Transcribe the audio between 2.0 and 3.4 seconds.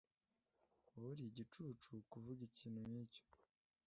kuvuga ikintu nkicyo.